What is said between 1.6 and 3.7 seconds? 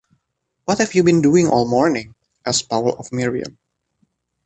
morning?” asked Paul of Miriam.